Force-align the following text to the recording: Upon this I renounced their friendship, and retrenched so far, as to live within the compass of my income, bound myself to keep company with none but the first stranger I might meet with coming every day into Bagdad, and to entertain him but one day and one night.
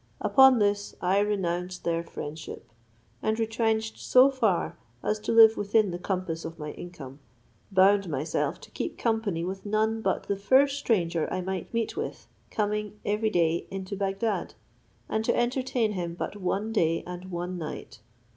Upon 0.19 0.57
this 0.57 0.95
I 0.99 1.19
renounced 1.19 1.83
their 1.83 2.03
friendship, 2.03 2.67
and 3.21 3.37
retrenched 3.39 3.99
so 3.99 4.31
far, 4.31 4.75
as 5.03 5.19
to 5.19 5.31
live 5.31 5.55
within 5.57 5.91
the 5.91 5.99
compass 5.99 6.43
of 6.43 6.57
my 6.57 6.71
income, 6.71 7.19
bound 7.71 8.09
myself 8.09 8.59
to 8.61 8.71
keep 8.71 8.97
company 8.97 9.43
with 9.45 9.63
none 9.63 10.01
but 10.01 10.23
the 10.23 10.37
first 10.37 10.79
stranger 10.79 11.31
I 11.31 11.41
might 11.41 11.71
meet 11.71 11.95
with 11.95 12.25
coming 12.49 12.99
every 13.05 13.29
day 13.29 13.67
into 13.69 13.95
Bagdad, 13.95 14.55
and 15.07 15.23
to 15.23 15.37
entertain 15.37 15.91
him 15.91 16.15
but 16.15 16.35
one 16.35 16.71
day 16.73 17.03
and 17.05 17.25
one 17.29 17.59
night. 17.59 17.99